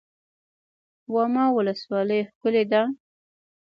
[1.13, 2.81] واما ولسوالۍ ښکلې ده؟